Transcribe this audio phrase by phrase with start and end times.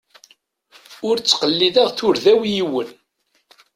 [1.07, 2.89] Ur ttqellideɣ turda-w i yiwen.